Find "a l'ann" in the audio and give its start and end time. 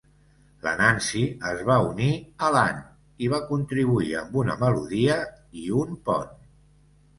2.47-2.81